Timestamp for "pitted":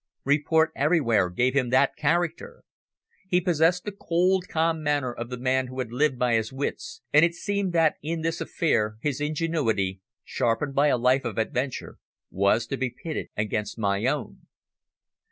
12.89-13.27